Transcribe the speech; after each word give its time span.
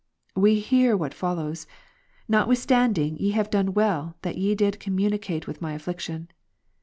Hear 0.35 0.97
we 0.97 0.99
what 0.99 1.13
follows: 1.13 1.67
notwithstanding, 2.27 3.17
ye 3.19 3.33
have 3.33 3.49
well 3.53 3.53
done, 4.05 4.13
that 4.23 4.35
ye 4.35 4.55
did 4.55 4.73
ver. 4.73 4.77
14. 4.79 4.79
communicate 4.79 5.45
with 5.45 5.61
my 5.61 5.73
affliction. 5.73 6.29